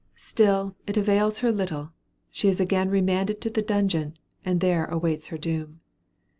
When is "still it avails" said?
0.17-1.37